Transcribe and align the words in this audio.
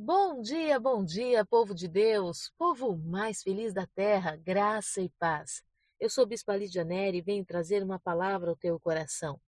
Bom 0.00 0.40
dia, 0.40 0.78
bom 0.78 1.04
dia, 1.04 1.44
povo 1.44 1.74
de 1.74 1.88
Deus, 1.88 2.52
povo 2.56 2.96
mais 2.96 3.42
feliz 3.42 3.74
da 3.74 3.84
terra, 3.84 4.36
graça 4.36 5.00
e 5.00 5.08
paz. 5.18 5.60
Eu 5.98 6.08
sou 6.08 6.24
Bispa 6.24 6.54
Lídia 6.56 6.84
Neri 6.84 7.18
e 7.18 7.20
venho 7.20 7.44
trazer 7.44 7.82
uma 7.82 7.98
palavra 7.98 8.48
ao 8.48 8.56
teu 8.56 8.78
coração. 8.78 9.40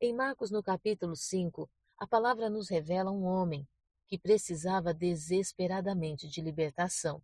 Em 0.00 0.14
Marcos, 0.14 0.52
no 0.52 0.62
capítulo 0.62 1.16
5, 1.16 1.68
a 1.98 2.06
palavra 2.06 2.48
nos 2.48 2.68
revela 2.70 3.10
um 3.10 3.24
homem 3.24 3.66
que 4.06 4.16
precisava 4.16 4.94
desesperadamente 4.94 6.28
de 6.28 6.40
libertação. 6.40 7.20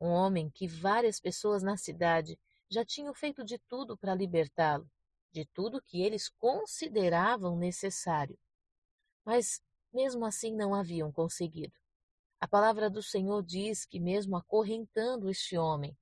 Um 0.00 0.08
homem 0.08 0.48
que 0.48 0.66
várias 0.66 1.20
pessoas 1.20 1.62
na 1.62 1.76
cidade 1.76 2.38
já 2.66 2.82
tinham 2.82 3.12
feito 3.12 3.44
de 3.44 3.58
tudo 3.68 3.94
para 3.94 4.14
libertá-lo, 4.14 4.90
de 5.30 5.44
tudo 5.52 5.82
que 5.82 6.00
eles 6.00 6.30
consideravam 6.30 7.58
necessário. 7.58 8.38
Mas 9.22 9.60
mesmo 9.94 10.26
assim 10.26 10.54
não 10.54 10.74
haviam 10.74 11.12
conseguido. 11.12 11.72
A 12.40 12.48
palavra 12.48 12.90
do 12.90 13.02
Senhor 13.02 13.42
diz 13.42 13.86
que, 13.86 14.00
mesmo 14.00 14.36
acorrentando 14.36 15.30
este 15.30 15.56
homem, 15.56 15.96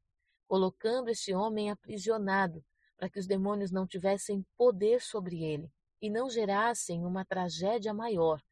colocando 0.49 1.09
este 1.09 1.35
homem 1.35 1.71
aprisionado, 1.71 2.65
para 2.97 3.09
que 3.11 3.19
os 3.19 3.27
demônios 3.27 3.71
não 3.71 3.87
tivessem 3.87 4.45
poder 4.57 5.01
sobre 5.01 5.43
ele 5.43 5.71
e 6.01 6.09
não 6.09 6.31
gerassem 6.31 7.05
uma 7.05 7.25
tragédia 7.25 7.93
maior, 7.93 8.43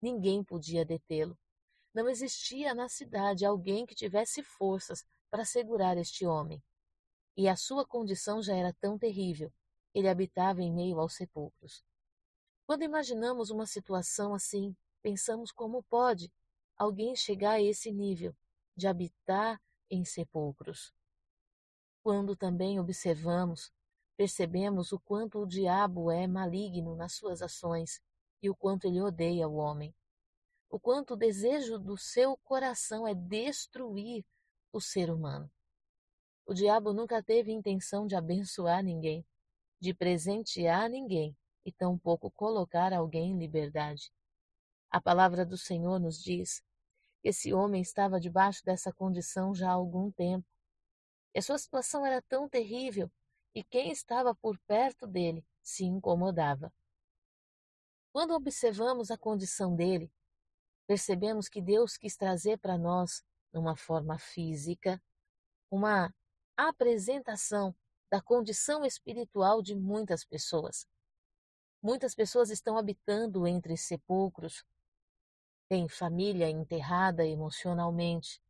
ninguém 0.00 0.42
podia 0.42 0.84
detê-lo. 0.84 1.38
Não 1.94 2.08
existia 2.08 2.74
na 2.74 2.88
cidade 2.88 3.44
alguém 3.44 3.86
que 3.86 3.94
tivesse 3.94 4.42
forças 4.42 5.04
para 5.30 5.44
segurar 5.44 5.96
este 5.96 6.26
homem. 6.26 6.62
E 7.36 7.48
a 7.48 7.56
sua 7.56 7.86
condição 7.86 8.42
já 8.42 8.54
era 8.54 8.74
tão 8.74 8.98
terrível. 8.98 9.52
Ele 9.94 10.08
habitava 10.08 10.62
em 10.62 10.72
meio 10.72 10.98
aos 10.98 11.14
sepulcros. 11.14 11.82
Quando 12.66 12.84
imaginamos 12.84 13.50
uma 13.50 13.66
situação 13.66 14.34
assim, 14.34 14.74
pensamos 15.02 15.50
como 15.50 15.82
pode 15.82 16.32
alguém 16.76 17.14
chegar 17.16 17.52
a 17.52 17.62
esse 17.62 17.90
nível 17.92 18.34
de 18.76 18.86
habitar 18.86 19.60
em 19.90 20.04
sepulcros. 20.04 20.92
Quando 22.02 22.36
também 22.36 22.80
observamos, 22.80 23.72
percebemos 24.16 24.92
o 24.92 25.00
quanto 25.00 25.40
o 25.40 25.46
diabo 25.46 26.10
é 26.10 26.26
maligno 26.26 26.94
nas 26.94 27.14
suas 27.14 27.42
ações 27.42 28.00
e 28.40 28.48
o 28.48 28.54
quanto 28.54 28.86
ele 28.86 29.00
odeia 29.00 29.48
o 29.48 29.56
homem. 29.56 29.94
O 30.70 30.80
quanto 30.80 31.14
o 31.14 31.16
desejo 31.16 31.78
do 31.78 31.96
seu 31.98 32.36
coração 32.38 33.06
é 33.06 33.14
destruir 33.14 34.24
o 34.72 34.80
ser 34.80 35.10
humano. 35.10 35.50
O 36.46 36.54
diabo 36.54 36.92
nunca 36.92 37.22
teve 37.22 37.52
intenção 37.52 38.06
de 38.06 38.16
abençoar 38.16 38.82
ninguém, 38.82 39.24
de 39.78 39.92
presentear 39.92 40.88
ninguém 40.88 41.36
e 41.64 41.72
tampouco 41.72 42.30
colocar 42.30 42.92
alguém 42.92 43.32
em 43.32 43.38
liberdade. 43.38 44.12
A 44.90 45.00
palavra 45.00 45.44
do 45.46 45.56
Senhor 45.56 45.98
nos 45.98 46.22
diz 46.22 46.62
que 47.20 47.28
esse 47.28 47.52
homem 47.52 47.80
estava 47.80 48.20
debaixo 48.20 48.64
dessa 48.64 48.92
condição 48.92 49.54
já 49.54 49.70
há 49.70 49.72
algum 49.72 50.10
tempo. 50.10 50.46
E 51.34 51.38
a 51.38 51.42
sua 51.42 51.58
situação 51.58 52.04
era 52.04 52.20
tão 52.22 52.48
terrível 52.48 53.10
e 53.54 53.62
quem 53.62 53.90
estava 53.90 54.34
por 54.34 54.58
perto 54.66 55.06
dele 55.06 55.44
se 55.62 55.84
incomodava. 55.84 56.72
Quando 58.12 58.34
observamos 58.34 59.10
a 59.10 59.16
condição 59.16 59.74
dele, 59.74 60.12
percebemos 60.86 61.48
que 61.48 61.62
Deus 61.62 61.96
quis 61.96 62.16
trazer 62.16 62.58
para 62.58 62.76
nós, 62.76 63.24
numa 63.52 63.76
forma 63.76 64.18
física, 64.18 65.02
uma 65.70 66.12
apresentação 66.56 67.74
da 68.10 68.20
condição 68.20 68.84
espiritual 68.84 69.62
de 69.62 69.74
muitas 69.74 70.24
pessoas. 70.24 70.86
Muitas 71.82 72.14
pessoas 72.14 72.48
estão 72.48 72.78
habitando 72.78 73.44
entre 73.44 73.76
sepulcros, 73.76 74.64
tem 75.68 75.88
família 75.88 76.48
enterrada 76.48 77.26
emocionalmente, 77.26 78.40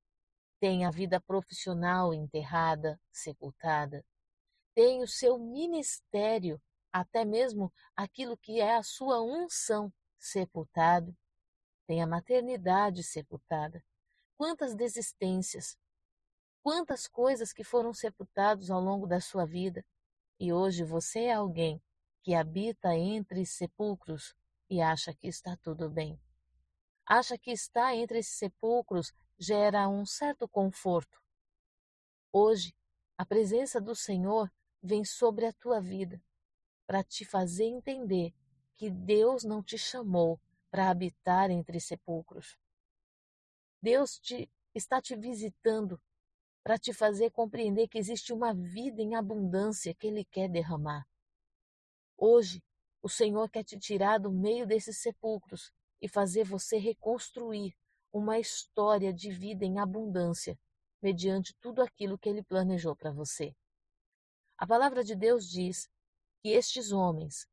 tem 0.60 0.84
a 0.84 0.90
vida 0.90 1.18
profissional 1.18 2.12
enterrada, 2.12 3.00
sepultada, 3.10 4.04
tem 4.74 5.02
o 5.02 5.08
seu 5.08 5.38
ministério, 5.38 6.60
até 6.92 7.24
mesmo 7.24 7.72
aquilo 7.96 8.36
que 8.36 8.60
é 8.60 8.76
a 8.76 8.82
sua 8.82 9.22
unção, 9.22 9.90
sepultado, 10.18 11.16
tem 11.86 12.02
a 12.02 12.06
maternidade 12.06 13.02
sepultada. 13.02 13.82
Quantas 14.36 14.74
desistências, 14.74 15.78
quantas 16.62 17.08
coisas 17.08 17.50
que 17.50 17.64
foram 17.64 17.94
sepultadas 17.94 18.70
ao 18.70 18.80
longo 18.80 19.06
da 19.06 19.22
sua 19.22 19.46
vida, 19.46 19.82
e 20.38 20.52
hoje 20.52 20.84
você 20.84 21.24
é 21.24 21.32
alguém 21.32 21.82
que 22.22 22.34
habita 22.34 22.94
entre 22.94 23.44
sepulcros 23.44 24.34
e 24.70 24.80
acha 24.80 25.14
que 25.14 25.28
está 25.28 25.56
tudo 25.56 25.90
bem 25.90 26.18
acha 27.06 27.36
que 27.36 27.50
está 27.50 27.94
entre 27.94 28.18
esses 28.18 28.34
sepulcros 28.38 29.12
gera 29.38 29.88
um 29.88 30.06
certo 30.06 30.48
conforto. 30.48 31.20
Hoje, 32.32 32.74
a 33.18 33.26
presença 33.26 33.80
do 33.80 33.94
Senhor 33.94 34.50
vem 34.82 35.04
sobre 35.04 35.46
a 35.46 35.52
tua 35.52 35.80
vida 35.80 36.22
para 36.86 37.04
te 37.04 37.24
fazer 37.24 37.64
entender 37.64 38.34
que 38.74 38.90
Deus 38.90 39.44
não 39.44 39.62
te 39.62 39.76
chamou 39.76 40.40
para 40.70 40.88
habitar 40.88 41.50
entre 41.50 41.78
sepulcros. 41.78 42.58
Deus 43.80 44.18
te, 44.18 44.50
está 44.74 45.00
te 45.00 45.14
visitando 45.14 46.00
para 46.62 46.78
te 46.78 46.92
fazer 46.92 47.30
compreender 47.30 47.88
que 47.88 47.98
existe 47.98 48.32
uma 48.32 48.54
vida 48.54 49.02
em 49.02 49.14
abundância 49.14 49.94
que 49.94 50.06
Ele 50.06 50.24
quer 50.24 50.48
derramar. 50.48 51.06
Hoje, 52.24 52.62
o 53.02 53.08
Senhor 53.08 53.50
quer 53.50 53.64
te 53.64 53.76
tirar 53.76 54.18
do 54.18 54.30
meio 54.30 54.64
desses 54.64 54.98
sepulcros 54.98 55.72
e 56.00 56.06
fazer 56.06 56.44
você 56.44 56.78
reconstruir 56.78 57.76
uma 58.12 58.38
história 58.38 59.12
de 59.12 59.28
vida 59.28 59.64
em 59.64 59.80
abundância, 59.80 60.56
mediante 61.02 61.52
tudo 61.60 61.82
aquilo 61.82 62.16
que 62.16 62.28
ele 62.28 62.40
planejou 62.44 62.94
para 62.94 63.10
você. 63.10 63.52
A 64.56 64.64
palavra 64.64 65.02
de 65.02 65.16
Deus 65.16 65.50
diz 65.50 65.90
que 66.40 66.50
estes 66.50 66.92
homens, 66.92 67.48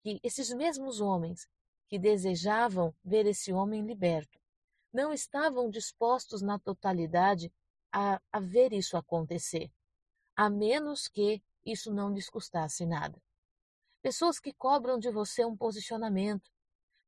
que 0.00 0.20
esses 0.22 0.50
mesmos 0.50 1.00
homens 1.00 1.48
que 1.88 1.98
desejavam 1.98 2.94
ver 3.04 3.26
esse 3.26 3.52
homem 3.52 3.84
liberto, 3.84 4.38
não 4.92 5.12
estavam 5.12 5.68
dispostos 5.68 6.40
na 6.40 6.56
totalidade 6.56 7.52
a, 7.90 8.22
a 8.30 8.38
ver 8.38 8.72
isso 8.72 8.96
acontecer, 8.96 9.72
a 10.36 10.48
menos 10.48 11.08
que 11.08 11.42
isso 11.66 11.92
não 11.92 12.14
lhes 12.14 12.30
custasse 12.30 12.86
nada. 12.86 13.20
Pessoas 14.04 14.38
que 14.38 14.52
cobram 14.52 14.98
de 14.98 15.10
você 15.10 15.46
um 15.46 15.56
posicionamento, 15.56 16.52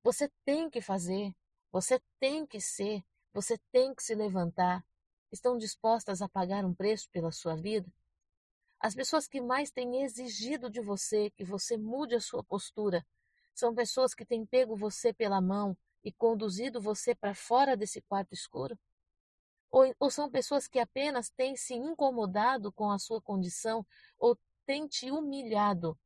você 0.03 0.33
tem 0.47 0.71
que 0.71 0.81
fazer, 0.81 1.31
você 1.71 2.01
tem 2.19 2.47
que 2.47 2.59
ser, 2.59 3.05
você 3.34 3.59
tem 3.71 3.95
que 3.95 4.03
se 4.03 4.15
levantar. 4.15 4.83
Estão 5.31 5.59
dispostas 5.59 6.23
a 6.23 6.29
pagar 6.29 6.65
um 6.65 6.73
preço 6.73 7.11
pela 7.11 7.31
sua 7.31 7.55
vida? 7.55 7.93
As 8.81 8.95
pessoas 8.95 9.29
que 9.29 9.43
mais 9.43 9.71
têm 9.71 10.05
exigido 10.05 10.71
de 10.71 10.81
você 10.81 11.29
que 11.33 11.45
você 11.45 11.77
mude 11.77 12.15
a 12.15 12.21
sua 12.21 12.43
postura 12.43 13.07
são 13.55 13.75
pessoas 13.75 14.15
que 14.15 14.25
têm 14.25 14.47
pego 14.47 14.75
você 14.75 15.13
pela 15.13 15.39
mão 15.39 15.77
e 16.03 16.11
conduzido 16.11 16.81
você 16.81 17.15
para 17.15 17.34
fora 17.34 17.77
desse 17.77 18.01
quarto 18.01 18.33
escuro? 18.33 18.78
Ou, 19.71 19.95
ou, 20.01 20.11
são 20.11 20.31
pessoas 20.31 20.67
que 20.67 20.78
apenas 20.78 21.28
têm 21.28 21.57
se 21.57 21.75
incomodado 21.75 22.73
com 22.73 22.91
a 22.91 22.99
sua 22.99 23.21
condição 23.21 23.84
ou 24.19 24.34
têm 24.65 24.89
te 24.89 25.11
humilhado, 25.11 25.99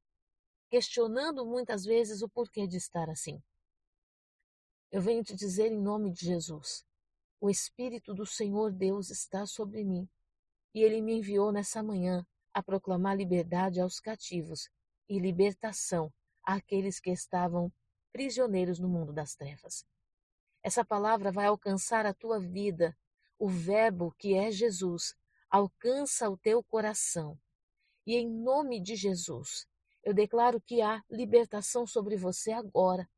questionando 0.70 1.44
muitas 1.44 1.84
vezes 1.84 2.22
o 2.22 2.28
porquê 2.28 2.66
de 2.66 2.76
estar 2.76 3.10
assim? 3.10 3.42
Eu 4.90 5.02
venho 5.02 5.22
te 5.22 5.34
dizer 5.34 5.70
em 5.72 5.80
nome 5.80 6.12
de 6.12 6.24
Jesus: 6.24 6.84
o 7.40 7.50
Espírito 7.50 8.14
do 8.14 8.24
Senhor 8.24 8.72
Deus 8.72 9.10
está 9.10 9.44
sobre 9.46 9.84
mim 9.84 10.08
e 10.72 10.82
ele 10.82 11.00
me 11.00 11.14
enviou 11.14 11.50
nessa 11.50 11.82
manhã 11.82 12.24
a 12.54 12.62
proclamar 12.62 13.16
liberdade 13.16 13.80
aos 13.80 13.98
cativos 13.98 14.68
e 15.08 15.18
libertação 15.18 16.12
àqueles 16.42 17.00
que 17.00 17.10
estavam 17.10 17.72
prisioneiros 18.12 18.78
no 18.78 18.88
mundo 18.88 19.12
das 19.12 19.34
trevas. 19.34 19.84
Essa 20.62 20.84
palavra 20.84 21.32
vai 21.32 21.46
alcançar 21.46 22.06
a 22.06 22.14
tua 22.14 22.38
vida. 22.38 22.96
O 23.38 23.48
Verbo, 23.48 24.14
que 24.18 24.34
é 24.34 24.50
Jesus, 24.50 25.14
alcança 25.48 26.28
o 26.28 26.36
teu 26.36 26.62
coração. 26.62 27.38
E 28.06 28.14
em 28.14 28.28
nome 28.28 28.80
de 28.80 28.94
Jesus, 28.94 29.66
eu 30.02 30.14
declaro 30.14 30.60
que 30.60 30.80
há 30.80 31.02
libertação 31.10 31.86
sobre 31.86 32.16
você 32.16 32.52
agora. 32.52 33.08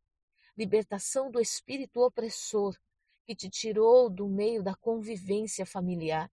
Libertação 0.56 1.30
do 1.30 1.40
espírito 1.40 2.00
opressor 2.00 2.76
que 3.24 3.34
te 3.34 3.48
tirou 3.48 4.10
do 4.10 4.28
meio 4.28 4.62
da 4.62 4.74
convivência 4.74 5.64
familiar, 5.64 6.30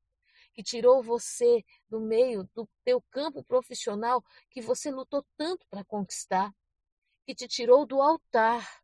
que 0.54 0.64
tirou 0.64 1.04
você 1.04 1.64
do 1.88 2.00
meio 2.00 2.50
do 2.54 2.68
teu 2.84 3.02
campo 3.12 3.44
profissional 3.44 4.24
que 4.50 4.62
você 4.62 4.92
lutou 4.92 5.26
tanto 5.38 5.66
para 5.70 5.86
conquistar, 5.86 6.54
que 7.26 7.36
te 7.36 7.48
tirou 7.48 7.86
do 7.86 8.02
altar, 8.02 8.82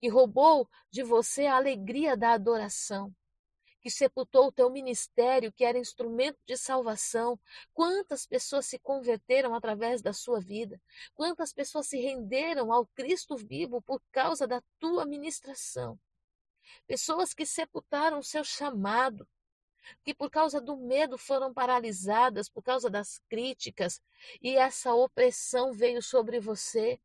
que 0.00 0.08
roubou 0.08 0.68
de 0.90 1.02
você 1.02 1.46
a 1.46 1.56
alegria 1.56 2.16
da 2.16 2.32
adoração, 2.32 3.14
que 3.82 3.90
sepultou 3.90 4.46
o 4.46 4.52
teu 4.52 4.70
ministério, 4.70 5.52
que 5.52 5.64
era 5.64 5.78
instrumento 5.78 6.38
de 6.46 6.56
salvação. 6.56 7.38
Quantas 7.74 8.24
pessoas 8.24 8.66
se 8.66 8.78
converteram 8.78 9.54
através 9.54 10.00
da 10.00 10.12
sua 10.12 10.40
vida? 10.40 10.80
Quantas 11.14 11.52
pessoas 11.52 11.88
se 11.88 11.98
renderam 11.98 12.72
ao 12.72 12.86
Cristo 12.86 13.36
vivo 13.36 13.82
por 13.82 14.00
causa 14.10 14.46
da 14.46 14.62
tua 14.78 15.04
ministração? 15.04 15.98
pessoas 16.86 17.32
que 17.34 17.46
sepultaram 17.46 18.22
seu 18.22 18.44
chamado, 18.44 19.28
que 20.04 20.14
por 20.14 20.30
causa 20.30 20.60
do 20.60 20.76
medo 20.76 21.18
foram 21.18 21.52
paralisadas, 21.52 22.48
por 22.48 22.62
causa 22.62 22.88
das 22.88 23.20
críticas, 23.28 24.00
e 24.40 24.56
essa 24.56 24.94
opressão 24.94 25.72
veio 25.72 26.02
sobre 26.02 26.38
você, 26.38 27.00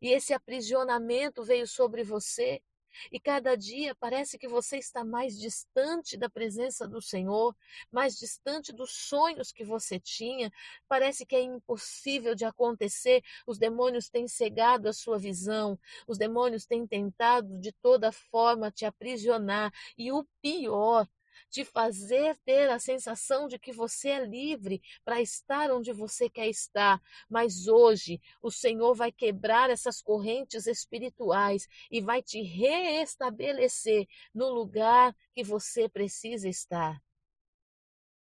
e 0.00 0.08
esse 0.10 0.32
aprisionamento 0.32 1.42
veio 1.42 1.66
sobre 1.66 2.02
você, 2.02 2.62
e 3.10 3.20
cada 3.20 3.56
dia 3.56 3.94
parece 3.94 4.38
que 4.38 4.48
você 4.48 4.78
está 4.78 5.04
mais 5.04 5.38
distante 5.38 6.16
da 6.16 6.28
presença 6.28 6.86
do 6.86 7.00
Senhor, 7.00 7.54
mais 7.90 8.16
distante 8.16 8.72
dos 8.72 8.90
sonhos 8.92 9.52
que 9.52 9.64
você 9.64 9.98
tinha. 9.98 10.50
Parece 10.88 11.24
que 11.26 11.36
é 11.36 11.42
impossível 11.42 12.34
de 12.34 12.44
acontecer. 12.44 13.22
Os 13.46 13.58
demônios 13.58 14.08
têm 14.08 14.26
cegado 14.28 14.88
a 14.88 14.92
sua 14.92 15.18
visão, 15.18 15.78
os 16.06 16.18
demônios 16.18 16.66
têm 16.66 16.86
tentado 16.86 17.58
de 17.60 17.72
toda 17.72 18.12
forma 18.12 18.70
te 18.70 18.84
aprisionar. 18.84 19.72
E 19.96 20.12
o 20.12 20.26
pior 20.42 21.06
te 21.50 21.64
fazer 21.64 22.36
ter 22.44 22.70
a 22.70 22.78
sensação 22.78 23.48
de 23.48 23.58
que 23.58 23.72
você 23.72 24.10
é 24.10 24.24
livre 24.24 24.80
para 25.04 25.20
estar 25.20 25.70
onde 25.70 25.92
você 25.92 26.30
quer 26.30 26.48
estar. 26.48 27.02
Mas 27.28 27.66
hoje 27.66 28.20
o 28.40 28.50
Senhor 28.50 28.94
vai 28.94 29.10
quebrar 29.10 29.68
essas 29.68 30.00
correntes 30.00 30.66
espirituais 30.66 31.68
e 31.90 32.00
vai 32.00 32.22
te 32.22 32.40
reestabelecer 32.40 34.06
no 34.32 34.48
lugar 34.48 35.14
que 35.34 35.42
você 35.42 35.88
precisa 35.88 36.48
estar. 36.48 37.02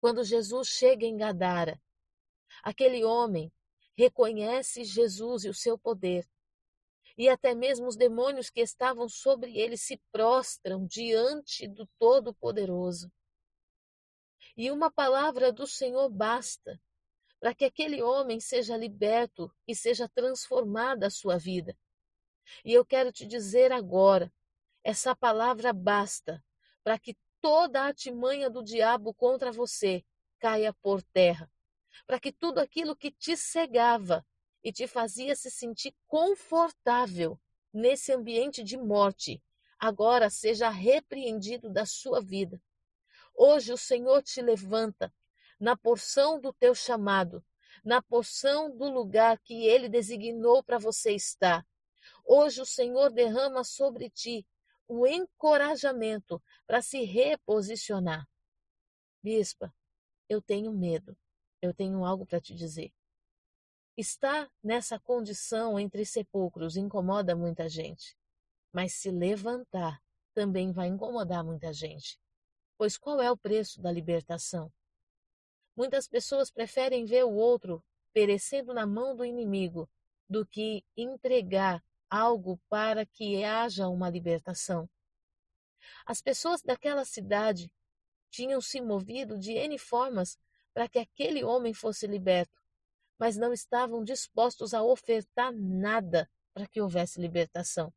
Quando 0.00 0.22
Jesus 0.22 0.68
chega 0.68 1.04
em 1.04 1.16
Gadara, 1.16 1.80
aquele 2.62 3.04
homem 3.04 3.52
reconhece 3.96 4.84
Jesus 4.84 5.44
e 5.44 5.48
o 5.48 5.54
seu 5.54 5.76
poder 5.76 6.26
e 7.16 7.28
até 7.28 7.54
mesmo 7.54 7.86
os 7.86 7.96
demônios 7.96 8.50
que 8.50 8.60
estavam 8.60 9.08
sobre 9.08 9.56
ele 9.58 9.76
se 9.76 10.00
prostram 10.12 10.86
diante 10.86 11.66
do 11.66 11.86
Todo-Poderoso. 11.98 13.10
E 14.56 14.70
uma 14.70 14.90
palavra 14.90 15.52
do 15.52 15.66
Senhor 15.66 16.08
basta 16.08 16.80
para 17.38 17.54
que 17.54 17.64
aquele 17.64 18.02
homem 18.02 18.40
seja 18.40 18.76
liberto 18.76 19.54
e 19.66 19.74
seja 19.74 20.08
transformada 20.08 21.06
a 21.06 21.10
sua 21.10 21.38
vida. 21.38 21.76
E 22.64 22.72
eu 22.72 22.84
quero 22.84 23.12
te 23.12 23.26
dizer 23.26 23.72
agora, 23.72 24.32
essa 24.82 25.14
palavra 25.14 25.72
basta 25.72 26.42
para 26.82 26.98
que 26.98 27.16
toda 27.40 27.80
a 27.80 27.86
artimanha 27.86 28.48
do 28.48 28.62
diabo 28.62 29.12
contra 29.12 29.52
você 29.52 30.04
caia 30.38 30.72
por 30.74 31.02
terra, 31.02 31.50
para 32.06 32.20
que 32.20 32.32
tudo 32.32 32.58
aquilo 32.58 32.96
que 32.96 33.10
te 33.10 33.36
cegava 33.36 34.24
e 34.66 34.72
te 34.72 34.88
fazia 34.88 35.36
se 35.36 35.48
sentir 35.48 35.94
confortável 36.08 37.38
nesse 37.72 38.12
ambiente 38.12 38.64
de 38.64 38.76
morte, 38.76 39.40
agora 39.78 40.28
seja 40.28 40.68
repreendido 40.68 41.70
da 41.70 41.86
sua 41.86 42.20
vida. 42.20 42.60
Hoje 43.32 43.72
o 43.72 43.76
Senhor 43.76 44.24
te 44.24 44.42
levanta 44.42 45.14
na 45.60 45.76
porção 45.76 46.40
do 46.40 46.52
teu 46.52 46.74
chamado, 46.74 47.44
na 47.84 48.02
porção 48.02 48.76
do 48.76 48.90
lugar 48.90 49.38
que 49.38 49.64
ele 49.64 49.88
designou 49.88 50.64
para 50.64 50.78
você 50.78 51.12
estar. 51.12 51.64
Hoje 52.24 52.60
o 52.60 52.66
Senhor 52.66 53.12
derrama 53.12 53.62
sobre 53.62 54.10
ti 54.10 54.44
o 54.88 55.06
encorajamento 55.06 56.42
para 56.66 56.82
se 56.82 57.04
reposicionar. 57.04 58.28
Bispa, 59.22 59.72
eu 60.28 60.42
tenho 60.42 60.72
medo. 60.72 61.16
Eu 61.62 61.72
tenho 61.72 62.04
algo 62.04 62.26
para 62.26 62.40
te 62.40 62.52
dizer. 62.52 62.92
Estar 63.96 64.52
nessa 64.62 64.98
condição 64.98 65.80
entre 65.80 66.04
sepulcros 66.04 66.76
incomoda 66.76 67.34
muita 67.34 67.66
gente, 67.66 68.14
mas 68.70 68.92
se 68.92 69.10
levantar 69.10 70.02
também 70.34 70.70
vai 70.70 70.88
incomodar 70.88 71.42
muita 71.42 71.72
gente. 71.72 72.20
Pois 72.76 72.98
qual 72.98 73.22
é 73.22 73.30
o 73.30 73.38
preço 73.38 73.80
da 73.80 73.90
libertação? 73.90 74.70
Muitas 75.74 76.06
pessoas 76.06 76.50
preferem 76.50 77.06
ver 77.06 77.24
o 77.24 77.32
outro 77.32 77.82
perecendo 78.12 78.74
na 78.74 78.86
mão 78.86 79.16
do 79.16 79.24
inimigo 79.24 79.88
do 80.28 80.44
que 80.44 80.84
entregar 80.94 81.82
algo 82.10 82.60
para 82.68 83.06
que 83.06 83.42
haja 83.44 83.88
uma 83.88 84.10
libertação. 84.10 84.86
As 86.04 86.20
pessoas 86.20 86.60
daquela 86.60 87.06
cidade 87.06 87.72
tinham 88.28 88.60
se 88.60 88.78
movido 88.78 89.38
de 89.38 89.52
N 89.52 89.78
formas 89.78 90.38
para 90.74 90.86
que 90.86 90.98
aquele 90.98 91.42
homem 91.42 91.72
fosse 91.72 92.06
liberto 92.06 92.65
mas 93.18 93.36
não 93.36 93.52
estavam 93.52 94.04
dispostos 94.04 94.74
a 94.74 94.82
ofertar 94.82 95.52
nada 95.52 96.28
para 96.52 96.66
que 96.66 96.80
houvesse 96.80 97.20
libertação. 97.20 97.92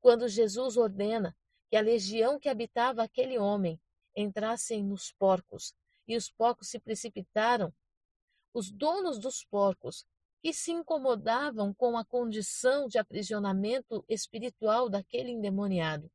Quando 0.00 0.28
Jesus 0.28 0.76
ordena 0.76 1.36
que 1.70 1.76
a 1.76 1.80
legião 1.80 2.38
que 2.38 2.48
habitava 2.48 3.02
aquele 3.02 3.38
homem 3.38 3.80
entrassem 4.16 4.82
nos 4.82 5.12
porcos, 5.12 5.74
e 6.06 6.16
os 6.16 6.30
porcos 6.30 6.68
se 6.68 6.78
precipitaram, 6.78 7.72
os 8.52 8.70
donos 8.70 9.18
dos 9.18 9.44
porcos, 9.44 10.04
que 10.42 10.52
se 10.52 10.72
incomodavam 10.72 11.72
com 11.72 11.96
a 11.96 12.04
condição 12.04 12.88
de 12.88 12.98
aprisionamento 12.98 14.04
espiritual 14.08 14.90
daquele 14.90 15.30
endemoniado, 15.30 16.10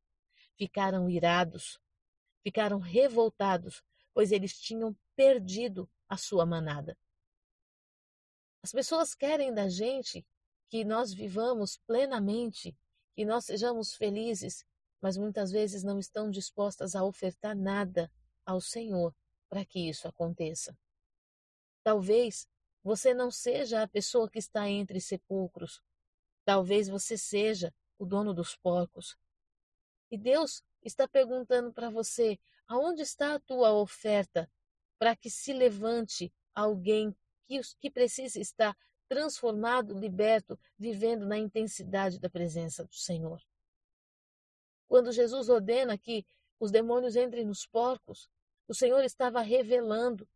ficaram 0.56 1.08
irados, 1.08 1.80
ficaram 2.42 2.78
revoltados, 2.78 3.82
pois 4.12 4.30
eles 4.30 4.60
tinham 4.60 4.94
perdido 5.16 5.88
a 6.08 6.16
sua 6.16 6.44
manada. 6.44 6.96
As 8.68 8.72
pessoas 8.72 9.14
querem 9.14 9.50
da 9.50 9.66
gente 9.66 10.26
que 10.68 10.84
nós 10.84 11.14
vivamos 11.14 11.78
plenamente, 11.86 12.76
que 13.14 13.24
nós 13.24 13.46
sejamos 13.46 13.94
felizes, 13.94 14.62
mas 15.00 15.16
muitas 15.16 15.50
vezes 15.50 15.82
não 15.82 15.98
estão 15.98 16.30
dispostas 16.30 16.94
a 16.94 17.02
ofertar 17.02 17.56
nada 17.56 18.12
ao 18.44 18.60
Senhor 18.60 19.16
para 19.48 19.64
que 19.64 19.88
isso 19.88 20.06
aconteça. 20.06 20.76
Talvez 21.82 22.46
você 22.84 23.14
não 23.14 23.30
seja 23.30 23.82
a 23.82 23.88
pessoa 23.88 24.28
que 24.28 24.38
está 24.38 24.68
entre 24.68 25.00
sepulcros. 25.00 25.82
Talvez 26.44 26.88
você 26.88 27.16
seja 27.16 27.74
o 27.98 28.04
dono 28.04 28.34
dos 28.34 28.54
porcos. 28.54 29.16
E 30.10 30.18
Deus 30.18 30.62
está 30.82 31.08
perguntando 31.08 31.72
para 31.72 31.88
você: 31.88 32.38
aonde 32.66 33.00
está 33.00 33.34
a 33.34 33.40
tua 33.40 33.72
oferta 33.72 34.46
para 34.98 35.16
que 35.16 35.30
se 35.30 35.54
levante 35.54 36.30
alguém 36.54 37.16
que, 37.48 37.60
que 37.80 37.90
precisa 37.90 38.38
estar 38.38 38.76
transformado, 39.08 39.98
liberto, 39.98 40.58
vivendo 40.78 41.26
na 41.26 41.38
intensidade 41.38 42.20
da 42.20 42.28
presença 42.28 42.84
do 42.84 42.94
Senhor. 42.94 43.42
Quando 44.86 45.10
Jesus 45.10 45.48
ordena 45.48 45.96
que 45.96 46.26
os 46.60 46.70
demônios 46.70 47.16
entrem 47.16 47.44
nos 47.44 47.66
porcos, 47.66 48.28
o 48.68 48.74
Senhor 48.74 49.02
estava 49.02 49.40
revelando 49.40 50.28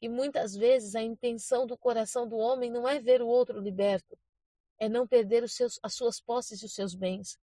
que 0.00 0.08
muitas 0.08 0.54
vezes 0.56 0.94
a 0.94 1.02
intenção 1.02 1.66
do 1.66 1.78
coração 1.78 2.26
do 2.26 2.36
homem 2.36 2.70
não 2.70 2.88
é 2.88 2.98
ver 2.98 3.22
o 3.22 3.28
outro 3.28 3.60
liberto, 3.60 4.18
é 4.78 4.88
não 4.88 5.06
perder 5.06 5.48
seus, 5.48 5.78
as 5.82 5.94
suas 5.94 6.20
posses 6.20 6.62
e 6.62 6.64
os 6.64 6.74
seus 6.74 6.94
bens. 6.94 7.38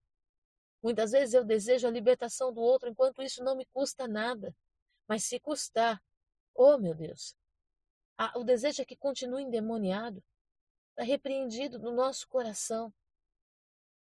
Muitas 0.82 1.12
vezes 1.12 1.34
eu 1.34 1.44
desejo 1.44 1.86
a 1.86 1.90
libertação 1.90 2.52
do 2.52 2.60
outro 2.60 2.88
enquanto 2.88 3.22
isso 3.22 3.42
não 3.42 3.56
me 3.56 3.64
custa 3.66 4.06
nada. 4.06 4.54
Mas 5.06 5.24
se 5.24 5.40
custar, 5.40 6.02
oh 6.54 6.76
meu 6.76 6.94
Deus, 6.94 7.34
o 8.34 8.44
desejo 8.44 8.82
é 8.82 8.84
que 8.84 8.96
continue 8.96 9.44
endemoniado, 9.44 10.22
está 10.90 11.02
repreendido 11.02 11.78
no 11.78 11.92
nosso 11.92 12.28
coração. 12.28 12.92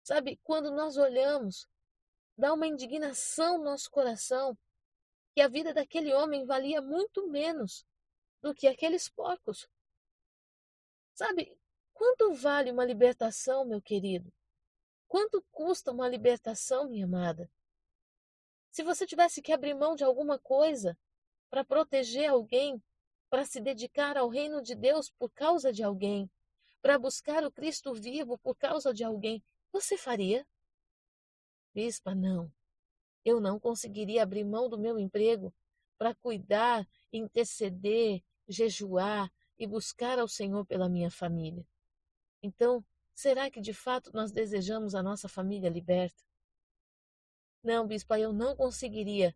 Sabe, 0.04 0.40
quando 0.44 0.70
nós 0.70 0.98
olhamos, 0.98 1.68
dá 2.38 2.54
uma 2.54 2.68
indignação 2.68 3.58
no 3.58 3.64
nosso 3.66 3.90
coração 3.90 4.58
que 5.34 5.42
a 5.42 5.48
vida 5.48 5.74
daquele 5.74 6.14
homem 6.14 6.46
valia 6.46 6.82
muito 6.82 7.28
menos 7.28 7.86
do 8.42 8.54
que 8.54 8.68
aqueles 8.68 9.10
porcos. 9.10 9.68
Sabe, 11.14 11.58
quanto 11.94 12.34
vale 12.34 12.72
uma 12.72 12.86
libertação, 12.86 13.66
meu 13.66 13.82
querido? 13.82 14.32
Quanto 15.08 15.44
custa 15.52 15.92
uma 15.92 16.08
libertação, 16.08 16.90
minha 16.90 17.06
amada? 17.06 17.50
Se 18.72 18.84
você 18.84 19.06
tivesse 19.06 19.42
que 19.42 19.54
abrir 19.54 19.74
mão 19.74 19.96
de 19.96 20.04
alguma 20.04 20.38
coisa 20.38 20.98
para 21.50 21.64
proteger 21.64 22.30
alguém, 22.30 22.84
para 23.34 23.46
se 23.46 23.60
dedicar 23.60 24.16
ao 24.16 24.30
reino 24.30 24.62
de 24.62 24.76
Deus 24.76 25.10
por 25.10 25.28
causa 25.32 25.74
de 25.74 25.82
alguém, 25.82 26.30
para 26.84 27.00
buscar 27.00 27.44
o 27.44 27.52
Cristo 27.52 27.92
vivo 27.92 28.38
por 28.38 28.56
causa 28.56 28.94
de 28.94 29.04
alguém, 29.04 29.44
você 29.72 29.98
faria? 29.98 30.46
Bispa, 31.74 32.14
não. 32.14 32.54
Eu 33.26 33.42
não 33.42 33.60
conseguiria 33.60 34.22
abrir 34.22 34.44
mão 34.44 34.70
do 34.70 34.78
meu 34.78 35.00
emprego 35.00 35.52
para 35.98 36.14
cuidar, 36.14 36.88
interceder, 37.12 38.22
jejuar 38.48 39.34
e 39.58 39.66
buscar 39.66 40.20
ao 40.20 40.28
Senhor 40.28 40.64
pela 40.68 40.88
minha 40.88 41.10
família. 41.10 41.66
Então, 42.40 42.86
será 43.16 43.50
que 43.50 43.60
de 43.60 43.74
fato 43.74 44.12
nós 44.14 44.32
desejamos 44.32 44.94
a 44.94 45.02
nossa 45.02 45.28
família 45.28 45.72
liberta? 45.72 46.24
Não, 47.64 47.88
bispa, 47.88 48.20
eu 48.20 48.32
não 48.32 48.56
conseguiria 48.56 49.36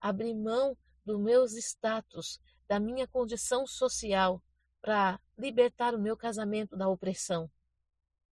abrir 0.00 0.32
mão 0.32 0.74
dos 1.04 1.20
meus 1.20 1.52
status, 1.52 2.40
da 2.68 2.80
minha 2.80 3.06
condição 3.06 3.66
social 3.66 4.42
para 4.80 5.20
libertar 5.36 5.94
o 5.94 6.00
meu 6.00 6.16
casamento 6.16 6.76
da 6.76 6.88
opressão. 6.88 7.50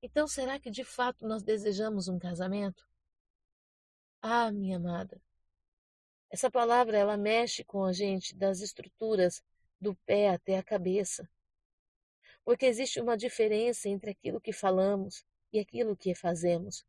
Então, 0.02 0.28
será 0.28 0.60
que 0.60 0.70
de 0.70 0.84
fato 0.84 1.28
nós 1.28 1.44
desejamos 1.44 2.08
um 2.08 2.20
casamento? 2.20 2.86
Ah, 4.22 4.52
minha 4.52 4.78
amada, 4.78 5.22
essa 6.34 6.50
palavra 6.50 6.98
ela 6.98 7.16
mexe 7.16 7.64
com 7.64 7.84
a 7.84 7.94
gente 7.94 8.36
das 8.36 8.60
estruturas 8.60 9.44
do 9.80 9.94
pé 10.06 10.30
até 10.30 10.58
a 10.58 10.64
cabeça. 10.64 11.30
Porque 12.44 12.66
existe 12.66 13.00
uma 13.00 13.16
diferença 13.16 13.88
entre 13.88 14.10
aquilo 14.10 14.42
que 14.42 14.52
falamos 14.52 15.24
e 15.52 15.60
aquilo 15.60 15.96
que 15.96 16.16
fazemos. 16.16 16.84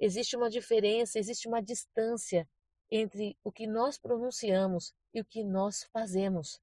Existe 0.00 0.36
uma 0.36 0.50
diferença, 0.50 1.16
existe 1.16 1.46
uma 1.46 1.62
distância 1.62 2.48
entre 2.90 3.38
o 3.44 3.52
que 3.52 3.68
nós 3.68 3.96
pronunciamos 3.98 4.92
e 5.14 5.20
o 5.20 5.24
que 5.24 5.44
nós 5.44 5.84
fazemos. 5.92 6.60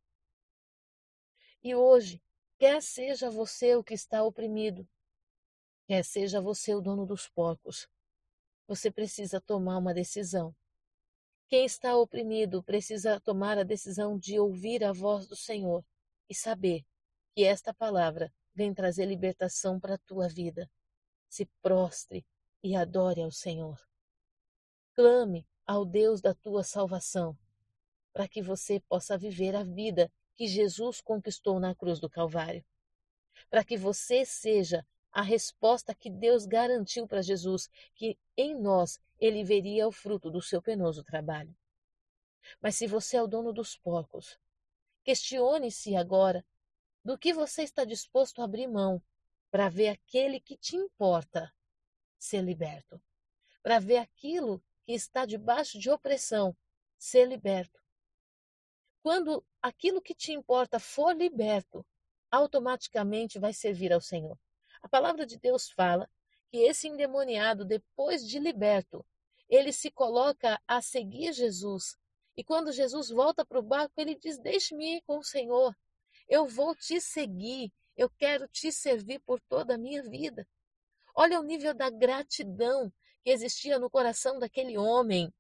E 1.62 1.76
hoje, 1.76 2.22
quer 2.58 2.82
seja 2.82 3.30
você 3.30 3.76
o 3.76 3.84
que 3.84 3.94
está 3.94 4.24
oprimido, 4.24 4.88
quer 5.88 6.06
seja 6.06 6.40
você 6.40 6.74
o 6.74 6.82
dono 6.82 7.06
dos 7.06 7.28
porcos, 7.28 7.90
você 8.66 8.90
precisa 8.90 9.42
tomar 9.42 9.78
uma 9.78 9.94
decisão. 9.94 10.56
Quem 11.48 11.66
está 11.66 11.98
oprimido 11.98 12.64
precisa 12.64 13.20
tomar 13.20 13.58
a 13.58 13.64
decisão 13.64 14.18
de 14.18 14.40
ouvir 14.40 14.84
a 14.84 14.94
voz 14.94 15.28
do 15.28 15.36
Senhor 15.36 15.84
e 16.30 16.36
saber 16.36 16.86
que 17.36 17.44
esta 17.44 17.74
palavra 17.74 18.32
vem 18.54 18.74
trazer 18.74 19.06
libertação 19.06 19.80
para 19.80 19.96
a 19.96 20.00
tua 20.00 20.28
vida. 20.28 20.70
Se 21.28 21.46
prostre 21.62 22.26
e 22.64 22.76
adore 22.76 23.22
ao 23.22 23.32
Senhor. 23.32 23.80
Clame 24.94 25.48
ao 25.66 25.86
Deus 25.86 26.22
da 26.22 26.34
tua 26.36 26.64
salvação, 26.64 27.38
para 28.14 28.28
que 28.28 28.42
você 28.42 28.80
possa 28.82 29.18
viver 29.18 29.56
a 29.56 29.64
vida 29.64 30.12
que 30.40 30.48
Jesus 30.48 31.02
conquistou 31.02 31.60
na 31.60 31.76
cruz 31.76 32.00
do 32.00 32.10
Calvário. 32.10 32.64
Para 33.50 33.62
que 33.62 33.76
você 33.76 34.24
seja 34.24 34.88
a 35.12 35.22
resposta 35.22 35.94
que 35.94 36.10
Deus 36.10 36.46
garantiu 36.46 37.06
para 37.06 37.22
Jesus, 37.22 37.70
que 37.94 38.18
em 38.38 38.56
nós 38.56 39.02
ele 39.20 39.44
veria 39.44 39.86
o 39.86 39.92
fruto 39.92 40.32
do 40.32 40.42
seu 40.42 40.62
penoso 40.62 41.04
trabalho. 41.04 41.54
Mas 42.62 42.76
se 42.76 42.88
você 42.88 43.18
é 43.18 43.22
o 43.22 43.28
dono 43.28 43.52
dos 43.52 43.76
porcos, 43.76 44.40
questione-se 45.04 45.94
agora 45.98 46.46
do 47.04 47.18
que 47.18 47.34
você 47.34 47.64
está 47.64 47.84
disposto 47.84 48.42
a 48.42 48.46
abrir 48.46 48.70
mão 48.70 49.04
para 49.52 49.68
ver 49.68 49.90
aquele 49.90 50.40
que 50.40 50.56
te 50.56 50.78
importa 50.78 51.54
ser 52.18 52.42
liberto, 52.42 53.02
para 53.62 53.78
ver 53.78 53.98
aquilo 53.98 54.64
que 54.86 54.94
está 54.94 55.26
debaixo 55.26 55.78
de 55.78 55.90
opressão 55.90 56.56
ser 56.98 57.28
liberto. 57.28 57.78
Quando 59.02 59.44
aquilo 59.62 60.02
que 60.02 60.14
te 60.14 60.34
importa 60.34 60.80
for 60.80 61.16
liberto, 61.16 61.86
automaticamente 62.30 63.40
vai 63.40 63.54
servir 63.54 63.94
ao 63.94 64.02
Senhor. 64.02 64.38
A 64.82 64.90
palavra 64.90 65.26
de 65.26 65.38
Deus 65.38 65.70
fala 65.70 66.10
que 66.50 66.58
esse 66.58 66.88
endemoniado, 66.88 67.66
depois 67.66 68.28
de 68.28 68.40
liberto, 68.40 69.06
ele 69.48 69.72
se 69.72 69.90
coloca 69.90 70.62
a 70.68 70.82
seguir 70.82 71.34
Jesus. 71.34 71.98
E 72.36 72.44
quando 72.44 72.72
Jesus 72.72 73.10
volta 73.10 73.46
para 73.46 73.60
o 73.60 73.64
barco, 73.64 73.94
ele 73.98 74.16
diz: 74.16 74.38
Deixe-me 74.38 74.98
ir 74.98 75.02
com 75.02 75.18
o 75.18 75.24
Senhor. 75.24 75.76
Eu 76.28 76.46
vou 76.46 76.76
te 76.76 77.02
seguir. 77.02 77.72
Eu 77.98 78.10
quero 78.10 78.48
te 78.48 78.72
servir 78.72 79.20
por 79.20 79.42
toda 79.42 79.76
a 79.76 79.78
minha 79.78 80.04
vida. 80.04 80.48
Olha 81.16 81.40
o 81.40 81.44
nível 81.44 81.74
da 81.74 81.90
gratidão 81.90 82.94
que 83.24 83.30
existia 83.30 83.78
no 83.78 83.90
coração 83.90 84.40
daquele 84.40 84.78
homem 84.78 85.34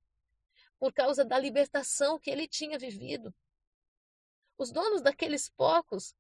por 0.77 0.91
causa 0.91 1.23
da 1.23 1.37
libertação 1.37 2.19
que 2.19 2.29
ele 2.29 2.47
tinha 2.47 2.77
vivido. 2.77 3.33
Os 4.59 4.71
donos 4.71 5.01
daqueles 5.01 5.49
porcos 5.49 6.13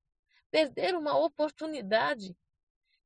perderam 0.49 1.01
uma 1.01 1.17
oportunidade 1.17 2.35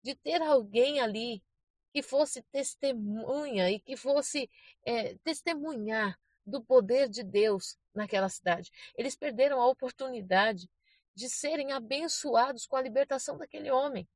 de 0.04 0.14
ter 0.14 0.40
alguém 0.44 1.00
ali 1.00 1.44
que 1.92 2.04
fosse 2.04 2.44
testemunha 2.44 3.72
e 3.72 3.80
que 3.80 3.98
fosse 3.98 4.48
é, 4.86 5.16
testemunhar 5.24 6.20
do 6.46 6.64
poder 6.64 7.10
de 7.10 7.24
Deus 7.24 7.80
naquela 7.96 8.30
cidade. 8.30 8.72
Eles 8.96 9.16
perderam 9.16 9.60
a 9.60 9.68
oportunidade 9.68 10.70
de 11.16 11.28
serem 11.28 11.72
abençoados 11.72 12.68
com 12.68 12.76
a 12.76 12.82
libertação 12.82 13.36
daquele 13.36 13.72
homem. 13.72 14.08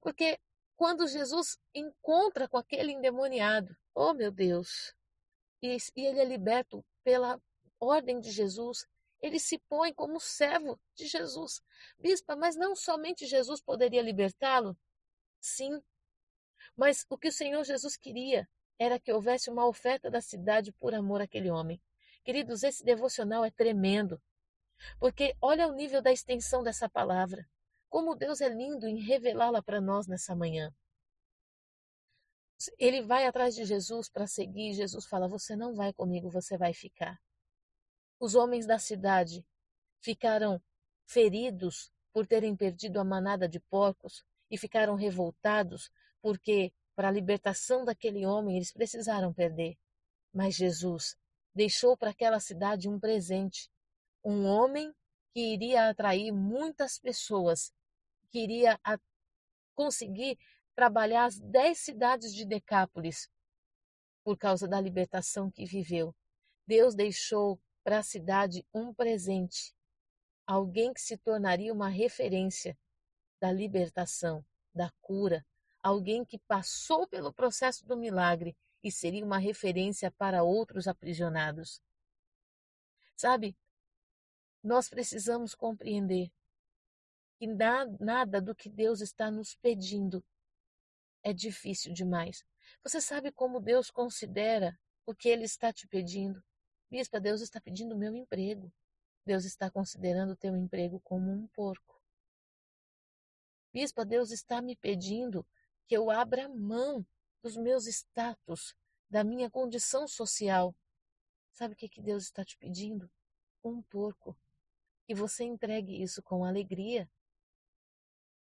Porque 0.00 0.38
quando 0.76 1.08
Jesus 1.08 1.58
encontra 1.74 2.48
com 2.48 2.56
aquele 2.56 2.92
endemoniado, 2.92 3.76
oh 3.94 4.14
meu 4.14 4.30
Deus, 4.30 4.94
e, 5.60 5.76
e 5.96 6.06
ele 6.06 6.20
é 6.20 6.24
liberto 6.24 6.84
pela 7.02 7.40
ordem 7.80 8.20
de 8.20 8.30
Jesus, 8.30 8.86
ele 9.20 9.38
se 9.38 9.58
põe 9.68 9.92
como 9.92 10.20
servo 10.20 10.78
de 10.94 11.06
Jesus. 11.06 11.62
Bispa, 11.98 12.36
mas 12.36 12.56
não 12.56 12.74
somente 12.74 13.26
Jesus 13.26 13.60
poderia 13.60 14.02
libertá-lo? 14.02 14.76
Sim. 15.40 15.82
Mas 16.76 17.06
o 17.08 17.16
que 17.16 17.28
o 17.28 17.32
Senhor 17.32 17.64
Jesus 17.64 17.96
queria 17.96 18.48
era 18.78 19.00
que 19.00 19.12
houvesse 19.12 19.50
uma 19.50 19.66
oferta 19.66 20.10
da 20.10 20.20
cidade 20.20 20.72
por 20.72 20.94
amor 20.94 21.20
àquele 21.20 21.50
homem. 21.50 21.80
Queridos, 22.24 22.62
esse 22.62 22.84
devocional 22.84 23.44
é 23.44 23.50
tremendo, 23.50 24.20
porque 24.98 25.34
olha 25.40 25.68
o 25.68 25.72
nível 25.72 26.02
da 26.02 26.12
extensão 26.12 26.62
dessa 26.62 26.88
palavra. 26.88 27.48
Como 27.88 28.16
Deus 28.16 28.40
é 28.40 28.48
lindo 28.48 28.86
em 28.86 28.98
revelá-la 28.98 29.62
para 29.62 29.80
nós 29.80 30.06
nessa 30.06 30.34
manhã. 30.34 30.74
Ele 32.78 33.02
vai 33.02 33.26
atrás 33.26 33.54
de 33.54 33.64
Jesus 33.64 34.08
para 34.08 34.26
seguir. 34.26 34.72
Jesus 34.74 35.06
fala: 35.06 35.28
Você 35.28 35.54
não 35.54 35.74
vai 35.74 35.92
comigo, 35.92 36.30
você 36.30 36.56
vai 36.56 36.72
ficar. 36.74 37.18
Os 38.18 38.34
homens 38.34 38.66
da 38.66 38.78
cidade 38.78 39.44
ficaram 40.00 40.60
feridos 41.04 41.92
por 42.12 42.26
terem 42.26 42.56
perdido 42.56 42.98
a 42.98 43.04
manada 43.04 43.48
de 43.48 43.60
porcos, 43.60 44.24
e 44.50 44.56
ficaram 44.56 44.94
revoltados 44.94 45.90
porque, 46.20 46.72
para 46.94 47.08
a 47.08 47.12
libertação 47.12 47.84
daquele 47.84 48.24
homem, 48.24 48.56
eles 48.56 48.72
precisaram 48.72 49.32
perder. 49.32 49.76
Mas 50.32 50.54
Jesus 50.54 51.16
deixou 51.54 51.96
para 51.96 52.10
aquela 52.10 52.40
cidade 52.40 52.88
um 52.88 52.98
presente, 52.98 53.70
um 54.24 54.44
homem 54.46 54.92
que 55.32 55.40
iria 55.40 55.88
atrair 55.88 56.32
muitas 56.32 56.98
pessoas, 56.98 57.72
que 58.30 58.40
iria 58.40 58.78
conseguir 59.74 60.38
trabalhar 60.74 61.26
as 61.26 61.38
dez 61.38 61.78
cidades 61.78 62.34
de 62.34 62.44
Decápolis 62.44 63.30
por 64.24 64.36
causa 64.36 64.66
da 64.66 64.80
libertação 64.80 65.50
que 65.50 65.64
viveu. 65.64 66.14
Deus 66.66 66.94
deixou 66.94 67.60
para 67.86 68.00
a 68.00 68.02
cidade 68.02 68.66
um 68.74 68.92
presente, 68.92 69.72
alguém 70.44 70.92
que 70.92 71.00
se 71.00 71.16
tornaria 71.16 71.72
uma 71.72 71.88
referência 71.88 72.76
da 73.40 73.52
libertação, 73.52 74.44
da 74.74 74.90
cura, 75.00 75.46
alguém 75.80 76.24
que 76.24 76.36
passou 76.36 77.06
pelo 77.06 77.32
processo 77.32 77.86
do 77.86 77.96
milagre 77.96 78.56
e 78.82 78.90
seria 78.90 79.24
uma 79.24 79.38
referência 79.38 80.10
para 80.10 80.42
outros 80.42 80.88
aprisionados. 80.88 81.80
Sabe, 83.14 83.56
nós 84.60 84.88
precisamos 84.88 85.54
compreender 85.54 86.28
que 87.38 87.46
nada 87.46 88.40
do 88.40 88.52
que 88.52 88.68
Deus 88.68 89.00
está 89.00 89.30
nos 89.30 89.54
pedindo 89.54 90.24
é 91.22 91.32
difícil 91.32 91.94
demais. 91.94 92.44
Você 92.82 93.00
sabe 93.00 93.30
como 93.30 93.60
Deus 93.60 93.92
considera 93.92 94.76
o 95.06 95.14
que 95.14 95.28
Ele 95.28 95.44
está 95.44 95.72
te 95.72 95.86
pedindo? 95.86 96.42
Bispa, 96.90 97.20
Deus 97.20 97.40
está 97.40 97.60
pedindo 97.60 97.94
o 97.94 97.98
meu 97.98 98.14
emprego. 98.14 98.72
Deus 99.24 99.44
está 99.44 99.68
considerando 99.68 100.32
o 100.32 100.36
teu 100.36 100.56
emprego 100.56 101.00
como 101.00 101.32
um 101.32 101.48
porco. 101.48 102.00
Bispa, 103.72 104.04
Deus 104.04 104.30
está 104.30 104.62
me 104.62 104.76
pedindo 104.76 105.44
que 105.86 105.96
eu 105.96 106.10
abra 106.10 106.48
mão 106.48 107.04
dos 107.42 107.56
meus 107.56 107.86
status, 107.86 108.74
da 109.10 109.24
minha 109.24 109.50
condição 109.50 110.06
social. 110.06 110.74
Sabe 111.52 111.74
o 111.74 111.76
que, 111.76 111.88
que 111.88 112.00
Deus 112.00 112.24
está 112.24 112.44
te 112.44 112.56
pedindo? 112.56 113.10
Um 113.64 113.82
porco. 113.82 114.36
Que 115.04 115.14
você 115.14 115.44
entregue 115.44 116.00
isso 116.00 116.22
com 116.22 116.44
alegria. 116.44 117.10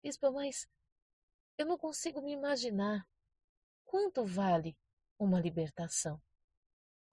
Bispa, 0.04 0.30
mas 0.30 0.68
eu 1.58 1.66
não 1.66 1.78
consigo 1.78 2.22
me 2.22 2.34
imaginar. 2.34 3.08
Quanto 3.86 4.26
vale 4.26 4.78
uma 5.18 5.40
libertação? 5.40 6.22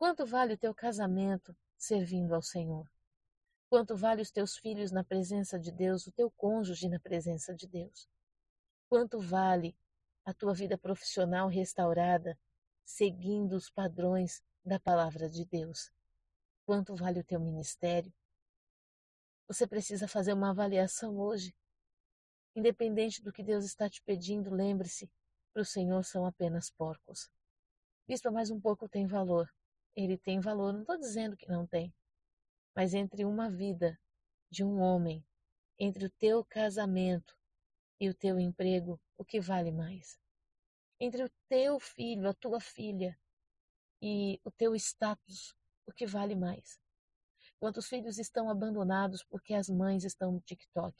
Quanto 0.02 0.26
vale 0.26 0.54
o 0.54 0.58
teu 0.58 0.74
casamento 0.74 1.56
servindo 1.78 2.34
ao 2.34 2.42
Senhor? 2.42 2.90
Quanto 3.70 3.96
vale 3.96 4.20
os 4.20 4.32
teus 4.32 4.56
filhos 4.56 4.90
na 4.90 5.04
presença 5.04 5.60
de 5.60 5.70
Deus, 5.70 6.08
o 6.08 6.10
teu 6.10 6.28
cônjuge 6.28 6.88
na 6.88 6.98
presença 6.98 7.54
de 7.54 7.68
Deus? 7.68 8.08
Quanto 8.88 9.20
vale 9.20 9.76
a 10.24 10.34
tua 10.34 10.54
vida 10.54 10.76
profissional 10.76 11.46
restaurada, 11.46 12.36
seguindo 12.84 13.52
os 13.52 13.70
padrões 13.70 14.42
da 14.64 14.80
palavra 14.80 15.30
de 15.30 15.44
Deus? 15.44 15.92
Quanto 16.66 16.96
vale 16.96 17.20
o 17.20 17.24
teu 17.24 17.38
ministério? 17.38 18.12
Você 19.46 19.68
precisa 19.68 20.08
fazer 20.08 20.32
uma 20.32 20.50
avaliação 20.50 21.16
hoje. 21.16 21.54
Independente 22.56 23.22
do 23.22 23.32
que 23.32 23.44
Deus 23.44 23.64
está 23.64 23.88
te 23.88 24.02
pedindo, 24.02 24.52
lembre-se: 24.52 25.08
para 25.52 25.62
o 25.62 25.64
Senhor 25.64 26.04
são 26.04 26.26
apenas 26.26 26.70
porcos. 26.70 27.30
Bispa, 28.08 28.32
mas 28.32 28.50
um 28.50 28.60
porco 28.60 28.88
tem 28.88 29.06
valor. 29.06 29.48
Ele 29.94 30.16
tem 30.16 30.40
valor, 30.40 30.72
não 30.72 30.80
estou 30.80 30.98
dizendo 30.98 31.36
que 31.36 31.48
não 31.48 31.66
tem. 31.66 31.94
Mas 32.74 32.94
entre 32.94 33.24
uma 33.24 33.50
vida 33.50 33.98
de 34.50 34.64
um 34.64 34.80
homem, 34.80 35.24
entre 35.78 36.06
o 36.06 36.10
teu 36.10 36.44
casamento 36.44 37.36
e 38.00 38.08
o 38.08 38.14
teu 38.14 38.38
emprego, 38.38 39.00
o 39.16 39.24
que 39.24 39.40
vale 39.40 39.70
mais? 39.70 40.18
Entre 40.98 41.24
o 41.24 41.30
teu 41.48 41.78
filho, 41.78 42.28
a 42.28 42.34
tua 42.34 42.60
filha, 42.60 43.18
e 44.02 44.40
o 44.44 44.50
teu 44.50 44.74
status, 44.74 45.54
o 45.86 45.92
que 45.92 46.06
vale 46.06 46.34
mais? 46.34 46.80
Quantos 47.60 47.86
filhos 47.88 48.18
estão 48.18 48.50
abandonados 48.50 49.22
porque 49.22 49.54
as 49.54 49.68
mães 49.68 50.02
estão 50.02 50.32
no 50.32 50.40
TikTok? 50.40 50.96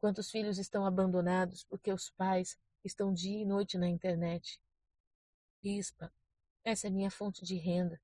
Quantos 0.00 0.30
filhos 0.30 0.56
estão 0.56 0.86
abandonados 0.86 1.62
porque 1.64 1.92
os 1.92 2.08
pais 2.10 2.58
estão 2.82 3.12
dia 3.12 3.42
e 3.42 3.44
noite 3.44 3.76
na 3.76 3.86
internet? 3.86 4.58
Bispa, 5.62 6.10
essa 6.64 6.86
é 6.86 6.90
minha 6.90 7.10
fonte 7.10 7.44
de 7.44 7.56
renda. 7.56 8.00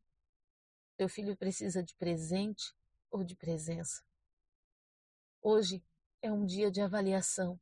Teu 0.97 1.09
filho 1.09 1.37
precisa 1.37 1.83
de 1.83 1.95
presente 1.95 2.75
ou 3.11 3.23
de 3.23 3.37
presença? 3.37 4.03
Hoje 5.43 5.85
é 6.23 6.33
um 6.33 6.45
dia 6.45 6.71
de 6.71 6.81
avaliação, 6.81 7.61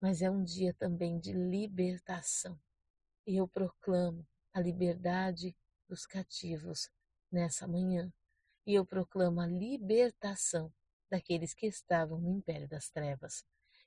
mas 0.00 0.20
é 0.22 0.30
um 0.30 0.42
dia 0.42 0.74
também 0.74 1.18
de 1.18 1.32
libertação. 1.32 2.58
E 3.26 3.36
eu 3.36 3.46
proclamo 3.46 4.26
a 4.52 4.60
liberdade 4.60 5.56
dos 5.88 6.06
cativos 6.06 6.90
nessa 7.30 7.66
manhã. 7.66 8.12
E 8.66 8.74
eu 8.74 8.84
proclamo 8.84 9.40
a 9.40 9.46
libertação 9.46 10.72
daqueles 11.08 11.54
que 11.54 11.66
estavam 11.66 12.18
no 12.18 12.30
império 12.30 12.68
das 12.68 12.88
trevas. 12.88 13.44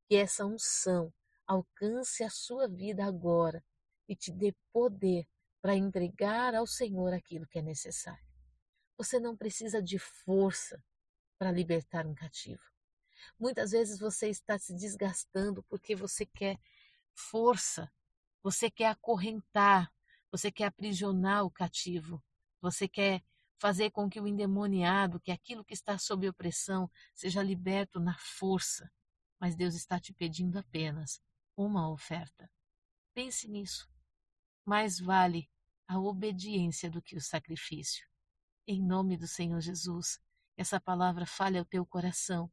Que 0.08 0.16
essa 0.16 0.46
unção 0.46 1.14
alcance 1.46 2.24
a 2.24 2.30
sua 2.30 2.68
vida 2.68 3.06
agora 3.06 3.64
e 4.08 4.16
te 4.16 4.32
dê 4.32 4.56
poder 4.72 5.28
para 5.62 5.76
entregar 5.76 6.56
ao 6.56 6.66
Senhor 6.66 7.14
aquilo 7.14 7.48
que 7.48 7.60
é 7.60 7.62
necessário. 7.62 8.24
Você 8.98 9.20
não 9.20 9.36
precisa 9.36 9.82
de 9.82 9.98
força 9.98 10.84
para 11.38 11.52
libertar 11.52 12.06
um 12.06 12.14
cativo. 12.14 12.64
Muitas 13.40 13.72
vezes 13.72 14.00
você 14.00 14.30
está 14.30 14.58
se 14.58 14.74
desgastando 14.74 15.64
porque 15.64 15.96
você 15.96 16.26
quer 16.26 16.60
força, 17.14 17.92
você 18.42 18.70
quer 18.70 18.88
acorrentar, 18.88 19.92
você 20.32 20.52
quer 20.52 20.66
aprisionar 20.66 21.44
o 21.44 21.52
cativo, 21.52 22.24
você 22.62 22.88
quer 22.88 23.24
fazer 23.58 23.92
com 23.92 24.10
que 24.10 24.20
o 24.20 24.28
endemoniado, 24.28 25.20
que 25.20 25.32
aquilo 25.32 25.66
que 25.66 25.74
está 25.74 25.98
sob 25.98 26.28
opressão, 26.30 26.90
seja 27.14 27.44
liberto 27.44 28.00
na 28.00 28.18
força. 28.18 28.90
Mas 29.40 29.56
Deus 29.56 29.76
está 29.76 30.00
te 30.00 30.14
pedindo 30.14 30.58
apenas 30.58 31.22
uma 31.56 31.90
oferta. 31.90 32.50
Pense 33.14 33.48
nisso. 33.50 33.90
Mais 34.70 35.00
vale 35.00 35.50
a 35.88 35.98
obediência 36.00 36.92
do 36.92 37.02
que 37.02 37.16
o 37.16 37.20
sacrifício. 37.20 38.08
Em 38.68 38.80
nome 38.80 39.18
do 39.18 39.28
Senhor 39.28 39.60
Jesus, 39.60 40.20
essa 40.56 40.80
palavra 40.80 41.26
fale 41.26 41.58
ao 41.58 41.66
teu 41.66 41.84
coração 41.84 42.52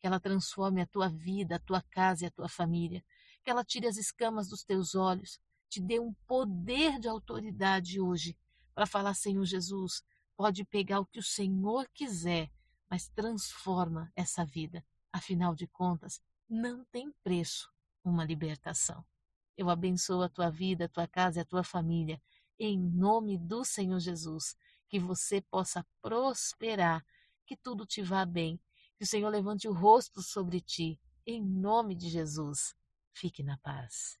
que 0.00 0.06
ela 0.06 0.18
transforme 0.18 0.80
a 0.80 0.86
tua 0.86 1.10
vida, 1.10 1.56
a 1.56 1.58
tua 1.58 1.82
casa 1.82 2.24
e 2.24 2.26
a 2.26 2.30
tua 2.30 2.48
família, 2.48 3.04
que 3.44 3.50
ela 3.50 3.62
tire 3.62 3.86
as 3.86 3.98
escamas 3.98 4.48
dos 4.48 4.64
teus 4.64 4.94
olhos, 4.94 5.38
te 5.68 5.78
dê 5.78 6.00
um 6.00 6.14
poder 6.26 6.98
de 6.98 7.06
autoridade 7.06 8.00
hoje 8.00 8.34
para 8.74 8.86
falar, 8.86 9.12
Senhor 9.12 9.44
Jesus, 9.44 10.02
pode 10.38 10.64
pegar 10.64 11.00
o 11.00 11.06
que 11.06 11.18
o 11.18 11.22
Senhor 11.22 11.86
quiser, 11.92 12.50
mas 12.88 13.10
transforma 13.10 14.10
essa 14.16 14.42
vida. 14.42 14.82
Afinal 15.12 15.54
de 15.54 15.66
contas, 15.66 16.18
não 16.48 16.82
tem 16.86 17.12
preço 17.22 17.70
uma 18.02 18.24
libertação. 18.24 19.04
Eu 19.58 19.68
abençoo 19.68 20.22
a 20.22 20.28
tua 20.30 20.48
vida, 20.48 20.86
a 20.86 20.88
tua 20.88 21.06
casa 21.06 21.38
e 21.38 21.42
a 21.42 21.44
tua 21.44 21.62
família, 21.62 22.18
em 22.58 22.78
nome 22.78 23.36
do 23.36 23.62
Senhor 23.62 24.00
Jesus, 24.00 24.56
que 24.88 24.98
você 24.98 25.42
possa 25.42 25.84
prosperar, 26.00 27.04
que 27.44 27.54
tudo 27.54 27.84
te 27.84 28.00
vá 28.00 28.24
bem 28.24 28.58
que 28.98 29.04
o 29.04 29.06
Senhor 29.06 29.30
levante 29.30 29.68
o 29.68 29.72
rosto 29.72 30.20
sobre 30.20 30.60
ti, 30.60 31.00
em 31.24 31.40
nome 31.40 31.94
de 31.94 32.08
Jesus. 32.08 32.74
Fique 33.12 33.44
na 33.44 33.56
paz. 33.58 34.18